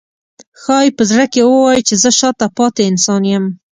[0.61, 3.45] ښایي په زړه کې ووایي چې زه شاته پاتې انسان یم.